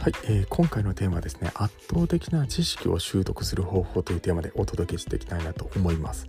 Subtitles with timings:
[0.00, 6.28] はい、えー今回のテーマはですね圧倒的な知識を習得する方法というテーマでお届けしていきたいなと思います。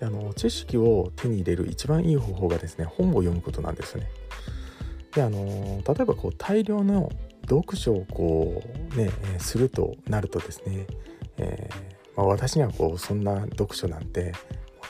[0.00, 4.08] であの知識を手に入れる一番いい方法がですね本を読むことなんですね。
[5.12, 5.38] であの
[5.86, 7.10] 例えばこう大量の
[7.48, 10.86] 読書をこうね、えするとなるとですね、
[11.36, 14.32] えーまあ、私にはこうそんな読書なんて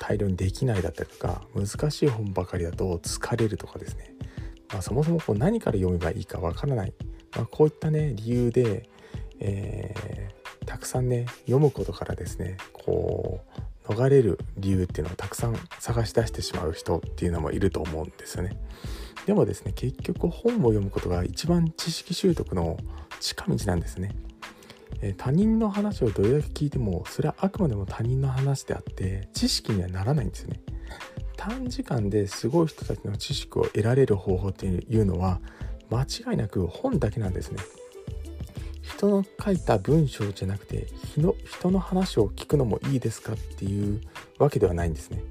[0.01, 4.15] 大量にできないだったりとか難しい本ばかりだと疲れるとかですね、
[4.73, 6.95] まあ、そもそもこう何から読めばいいかわからない、
[7.37, 8.89] まあ、こういったね理由で、
[9.41, 10.35] えー
[10.65, 13.41] たくさんね読むことからですねこ
[13.87, 18.57] う逃れる理由っていうのをたくさん探し出してしまう人っていうのもいると思うんですよね。
[19.27, 22.79] でもですね結局本を読むことが一番知識習得の
[23.21, 24.15] 近道なんですね。
[25.01, 30.61] えー他人の話をどれだけ聞いてもそれはあくまでも他人の話であって知識にはならないんですよね。
[31.37, 35.41] 短時間ですごい人たちの知識を得られる方法っていうのは
[35.91, 37.59] 間違いなく本だけなんですね。
[38.83, 44.01] 人の書いた文章じゃなくて人の人の話を聞くのもいいですかっていう
[44.39, 45.23] わけではないんですね。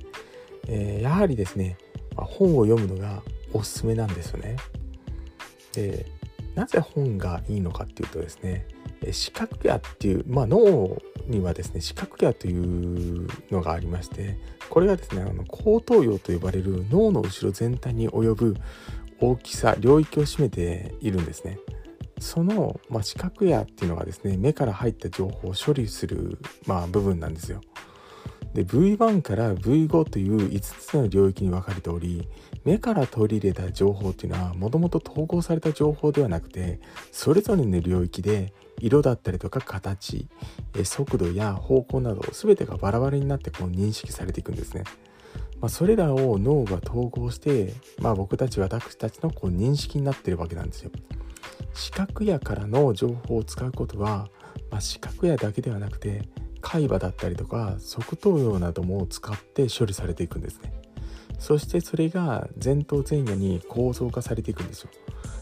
[0.68, 1.78] えーやはりですね、
[2.16, 3.22] 本を読むのが
[3.54, 4.58] おすすめなんですよね。
[5.74, 6.06] で
[6.56, 8.68] なぜ本がいいのかっていうとですね
[9.12, 14.38] 視覚野っていう、まあ、脳にはですね視覚野というのがありまして
[14.70, 18.56] これがですねあの後頭葉と呼ばれる脳の後ろ全体に及ぶ
[19.24, 21.58] 大きさ領域を占めているんですね。
[22.20, 27.62] その、まあ、視覚野っていうのがですね目から入った情報を処理する、まあ、部分なんですよ。
[28.54, 32.28] で V1 から V5 という5つの領域に分かれており
[32.64, 36.80] 目から取り入れた情報っていうのはもともと統合された情報ではなくて
[37.12, 40.28] それぞれの領域で色だったりとか形
[40.84, 44.84] 速度や方向など全てがバラバラになってこう認識されていくんですね。
[45.64, 50.92] まあ、それらを脳が統合して、まあ、僕たち私たちのこう認識になってるわけなんですよ。
[51.74, 54.28] 視覚野からの情報を使うことは、
[54.70, 56.28] まあ、視覚野だけではなくて
[56.60, 60.74] 海馬だったりとか側頭葉なども使って処理されていくんですね。
[61.40, 64.90] そしてそれが前頭前野に構造化されていくんですよ。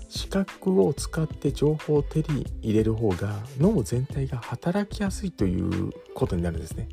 [0.08, 6.90] 視覚を使って情報を手に入れる方が脳全体が働きやすいということになるんですね。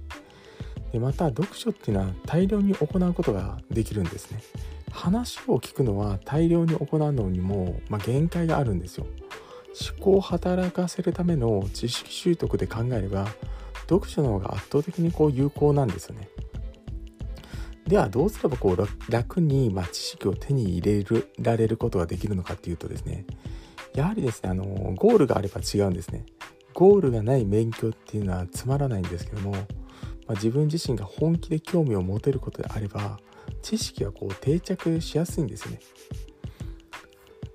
[0.92, 4.42] でまた読書っていうのは大量に行うことができるんですね。
[4.90, 9.06] 話を聞くのは大量に行うのにも、まあ、限界があるんですよ。
[9.96, 13.28] 思考を働かせるための知識習得で考えれば
[13.88, 16.28] 読書の方が圧倒的にこう有効なんですよね。
[17.86, 23.24] ではどうすればこう楽に、ま、知識を手に入れるられることができるのかっていうとですね
[23.94, 26.24] やはりですねあのゴールがあれば違うんですね。
[26.74, 29.54] ゴールがない勉強っていうのはつまらないんですけども、
[30.28, 33.18] まあ、自分自身が本気で興味を持てることであれば
[33.62, 35.80] 知識はこう定着しやすいんですよね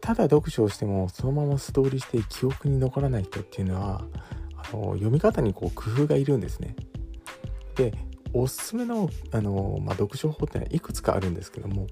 [0.02, 4.04] ただ読書をしてもそのまま素通りして記憶に残らない人っていうのは
[4.58, 6.76] あの読み方にこう工夫がいるんですね。
[7.76, 7.94] で
[8.34, 11.88] おすすめのあの、まあ、読書法ってのはいくつかあるんですけども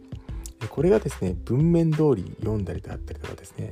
[0.69, 3.71] これがですね文面通り読んだりだったりとかですね、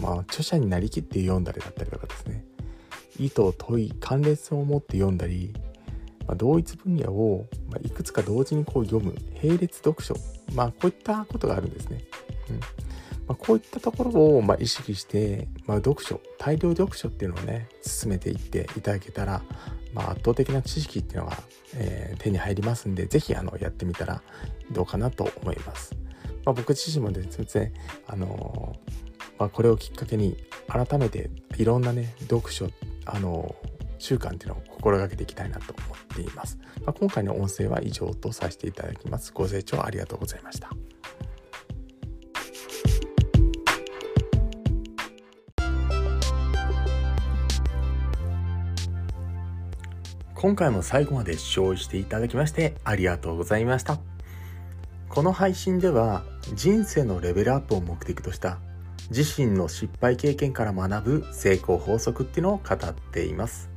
[0.00, 2.44] まあ、著者になりきって読んだりだったりとかですね
[3.18, 5.54] 意図問い関連性を持って読んだり、
[6.26, 10.14] まあ、同一分野を、ま、いくつか同時にこう読む並列読書
[10.54, 12.04] まあこういったことがあるんですね。
[12.50, 12.60] うん
[13.26, 19.42] まあ、こういったところをまあ意識して、まあ、読書大量読書っていうのをね進めていっていただけたら、
[19.94, 21.38] まあ、圧倒的な知識っていうのが、
[21.74, 24.22] えー手に入りますんで是非あのやってみたら
[24.70, 25.94] どうかなと思います。
[26.44, 27.72] まあ、僕自身もですね、
[28.06, 28.92] あのー
[29.38, 30.36] まあ、これをきっかけに
[30.68, 32.68] 改めていろんなね読書、
[33.06, 33.73] あのー
[34.04, 36.58] 習慣っていうのを心がけていきたいなと思っています。
[36.84, 39.32] まあ、今回の音声は以上とさせていただきます。
[39.32, 40.68] ご清聴ありがとうございました。
[50.34, 53.98] 今回も最後まで視聴していただきましてありがとうございました。
[55.08, 58.58] この配信では人生のレベルアップを目的とした
[59.10, 63.73] 自身の失敗経験から学ぶ成功法則っていうのを語っています。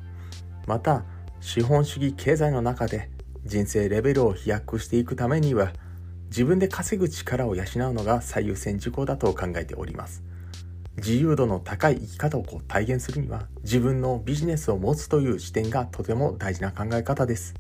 [0.68, 1.04] また
[1.40, 3.10] 資本主義経済の中で
[3.46, 5.72] 人生レベルを飛躍していくためには
[6.30, 10.24] 自分で稼ぐ力を養うのが最優先事項だと考えております。
[10.98, 17.54] 自由度の高い生き方をこう体現するには自分のビジネスを持つという視点がとても大事な考え方です。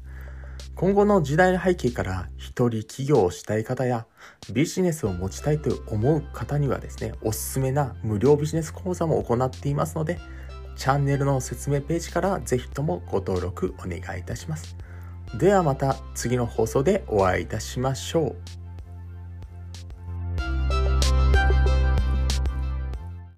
[0.75, 4.05] 今後の時代の背景から一人起業をしたい方や
[4.53, 10.19] ビジネスを持ちたいと思う方にはですね、おすすめな無料ビジネス講座も行っていますので、
[10.77, 14.75] チャンネルの説明ページからぜひともご登録お願いいたします。
[15.37, 18.66] ではまた次の放送でお会いいたしましょう。